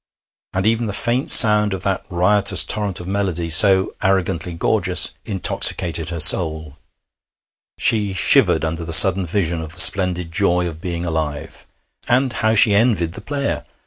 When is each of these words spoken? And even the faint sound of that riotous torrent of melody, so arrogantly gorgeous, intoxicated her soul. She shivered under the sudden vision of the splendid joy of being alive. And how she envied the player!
And 0.53 0.65
even 0.65 0.87
the 0.87 0.93
faint 0.93 1.29
sound 1.29 1.75
of 1.75 1.83
that 1.83 2.03
riotous 2.09 2.63
torrent 2.63 2.99
of 2.99 3.05
melody, 3.07 3.51
so 3.51 3.93
arrogantly 4.01 4.51
gorgeous, 4.53 5.11
intoxicated 5.25 6.09
her 6.09 6.19
soul. 6.19 6.77
She 7.77 8.13
shivered 8.13 8.65
under 8.65 8.83
the 8.83 8.93
sudden 8.93 9.27
vision 9.27 9.61
of 9.61 9.73
the 9.73 9.79
splendid 9.79 10.31
joy 10.31 10.65
of 10.65 10.81
being 10.81 11.05
alive. 11.05 11.67
And 12.07 12.33
how 12.33 12.55
she 12.55 12.73
envied 12.73 13.11
the 13.13 13.21
player! 13.21 13.63